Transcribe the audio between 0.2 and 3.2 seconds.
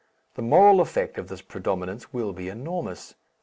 The moral effect of this predominance will be enormous.